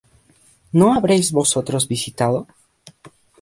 ¿No 0.71 0.95
habréis 0.95 1.31
vosotros 1.31 1.87
visitado? 1.87 2.47